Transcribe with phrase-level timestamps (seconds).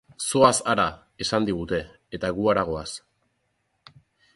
[0.27, 0.85] Zoaz hara,
[1.25, 1.83] esaten digute,
[2.19, 2.91] eta gu hara goaz.